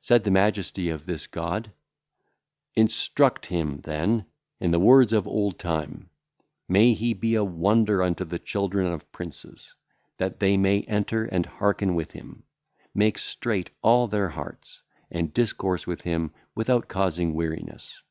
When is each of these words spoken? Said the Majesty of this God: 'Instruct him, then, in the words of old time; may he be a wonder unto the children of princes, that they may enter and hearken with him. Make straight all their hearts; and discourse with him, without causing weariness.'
Said 0.00 0.24
the 0.24 0.30
Majesty 0.30 0.90
of 0.90 1.06
this 1.06 1.26
God: 1.26 1.72
'Instruct 2.74 3.46
him, 3.46 3.80
then, 3.84 4.26
in 4.60 4.70
the 4.70 4.78
words 4.78 5.14
of 5.14 5.26
old 5.26 5.58
time; 5.58 6.10
may 6.68 6.92
he 6.92 7.14
be 7.14 7.34
a 7.36 7.42
wonder 7.42 8.02
unto 8.02 8.26
the 8.26 8.38
children 8.38 8.86
of 8.92 9.10
princes, 9.12 9.74
that 10.18 10.40
they 10.40 10.58
may 10.58 10.82
enter 10.82 11.24
and 11.24 11.46
hearken 11.46 11.94
with 11.94 12.12
him. 12.12 12.42
Make 12.94 13.16
straight 13.16 13.70
all 13.80 14.06
their 14.06 14.28
hearts; 14.28 14.82
and 15.10 15.32
discourse 15.32 15.86
with 15.86 16.02
him, 16.02 16.34
without 16.54 16.86
causing 16.86 17.32
weariness.' 17.32 18.02